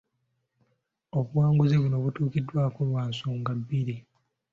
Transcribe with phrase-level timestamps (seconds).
[1.17, 3.95] Ebuwanguzi buno butuukiddwako lwa nsonga bbiri.